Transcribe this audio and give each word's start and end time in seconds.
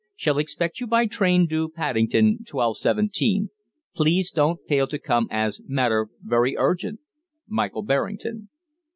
Shall 0.15 0.39
expect 0.39 0.79
you 0.79 0.87
by 0.87 1.05
train 1.05 1.45
due 1.45 1.69
Paddington 1.69 2.39
12:17. 2.45 3.49
Please 3.93 4.31
don't 4.31 4.59
fail 4.67 4.87
to 4.87 4.97
come 4.97 5.27
as 5.29 5.61
matter 5.67 6.07
very 6.23 6.57
urgent. 6.57 7.01
"MICHAEL 7.47 7.83
BERRINGTON." 7.83 8.49